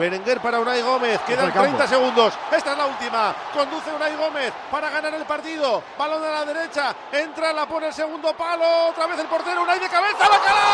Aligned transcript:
Berenguer 0.00 0.40
para 0.40 0.58
Unai 0.58 0.80
Gómez. 0.80 1.20
Quedan 1.26 1.52
30 1.52 1.86
segundos. 1.86 2.32
Esta 2.50 2.72
es 2.72 2.78
la 2.78 2.86
última. 2.86 3.34
Conduce 3.52 3.92
Unai 3.92 4.16
Gómez 4.16 4.50
para 4.70 4.88
ganar 4.88 5.12
el 5.12 5.26
partido. 5.26 5.82
Balón 5.98 6.24
a 6.24 6.30
la 6.30 6.44
derecha. 6.46 6.94
Entra, 7.12 7.52
la 7.52 7.66
pone 7.66 7.88
el 7.88 7.92
segundo 7.92 8.32
palo. 8.32 8.88
Otra 8.88 9.06
vez 9.06 9.18
el 9.18 9.26
portero. 9.26 9.62
Unai 9.62 9.78
de 9.78 9.88
cabeza. 9.88 10.26
¡Bacalao! 10.26 10.38
¡Bacalao, 10.38 10.69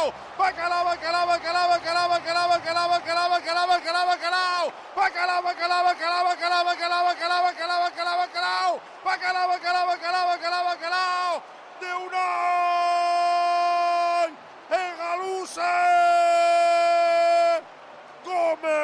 bacalao! 0.00 0.12
Bacalao, 0.38 0.84
bacalao, 0.84 1.26
bacalao, 1.26 1.68
bacalao, 1.68 2.08
bacalao, 2.08 2.48
bacalao, 2.48 2.88
bacalao, 2.88 3.28
bacalao, 3.28 3.66
bacalao, 3.68 4.06
bacalao! 4.06 4.72
Bacalao, 4.96 5.42
bacalao, 5.42 5.84
bacalao, 5.84 6.24
bacalao, 6.24 6.64
bacalao, 6.64 7.04
bacalao, 7.04 7.42
bacalao, 7.44 7.80
bacalao, 7.82 8.16
bacalao! 8.18 8.80
Bacalao, 9.04 9.48
bacalao, 9.48 9.86
bacalao, 9.86 10.26
bacalao, 10.26 10.64
bacalao! 10.64 11.42
De 11.80 11.90
Unai 11.94 12.20
Egaluse 14.70 15.74
Gómez. 18.24 18.80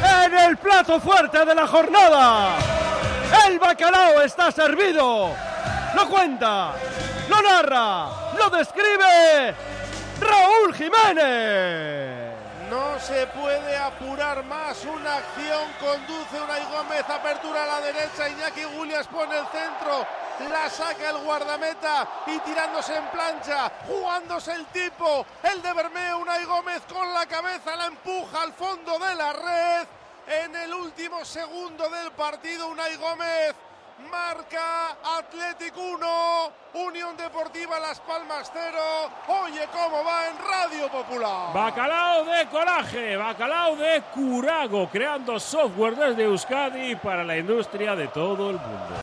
En 0.00 0.34
el 0.34 0.56
plato 0.58 1.00
fuerte 1.00 1.44
de 1.44 1.54
la 1.54 1.66
jornada, 1.66 2.56
bacalao 3.78 4.22
está 4.22 4.50
servido. 4.50 5.30
Lo 5.94 6.08
cuenta, 6.08 6.74
lo 7.28 7.42
narra, 7.42 8.08
lo 8.36 8.50
describe 8.50 9.54
Raúl 10.20 10.74
Jiménez. 10.74 12.28
No 12.68 12.98
se 12.98 13.26
puede 13.28 13.76
apurar 13.76 14.44
más 14.44 14.84
una 14.84 15.16
acción. 15.16 15.72
Conduce 15.80 16.40
Unai 16.42 16.64
Gómez, 16.70 17.08
apertura 17.08 17.62
a 17.62 17.66
la 17.66 17.80
derecha. 17.80 18.28
Iñaki 18.28 18.64
Williams 18.76 19.06
pone 19.06 19.38
el 19.38 19.46
centro. 19.46 20.06
La 20.50 20.68
saca 20.68 21.10
el 21.10 21.18
guardameta 21.18 22.06
y 22.26 22.38
tirándose 22.40 22.96
en 22.96 23.06
plancha, 23.06 23.70
jugándose 23.86 24.52
el 24.52 24.66
tipo. 24.66 25.24
El 25.42 25.62
de 25.62 25.72
Bermeo, 25.72 26.18
Unai 26.18 26.44
Gómez 26.44 26.82
con 26.92 27.12
la 27.14 27.26
cabeza, 27.26 27.76
la 27.76 27.86
empuja 27.86 28.42
al 28.42 28.52
fondo 28.52 28.98
de 28.98 29.14
la 29.14 29.32
red. 29.32 29.86
En 30.26 30.54
el 30.54 30.74
último 30.74 31.24
segundo 31.24 31.88
del 31.88 32.12
partido, 32.12 32.68
Unai 32.68 32.96
Gómez 32.96 33.54
marca 34.10 34.96
Atlético 35.18 35.80
1, 35.80 36.86
Unión 36.86 37.16
Deportiva 37.16 37.78
Las 37.80 38.00
Palmas 38.00 38.50
0. 38.52 38.78
Oye 39.44 39.66
cómo 39.72 40.04
va 40.04 40.28
en 40.28 40.36
Radio 40.38 40.88
Popular. 40.88 41.52
Bacalao 41.52 42.24
de 42.24 42.46
coraje, 42.46 43.16
bacalao 43.16 43.76
de 43.76 44.02
curago, 44.14 44.88
creando 44.88 45.38
software 45.40 45.96
desde 45.96 46.24
Euskadi 46.24 46.96
para 46.96 47.24
la 47.24 47.36
industria 47.36 47.96
de 47.96 48.08
todo 48.08 48.50
el 48.50 48.56
mundo. 48.58 48.94